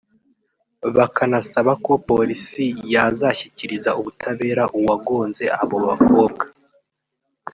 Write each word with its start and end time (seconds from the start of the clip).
bakanasaba 0.95 1.71
ko 1.85 1.93
Polisi 2.09 2.65
yazashyikiriza 2.93 3.91
ubutabera 3.99 4.63
uwagonze 4.77 5.43
abo 5.61 5.77
bakobwa 5.87 6.45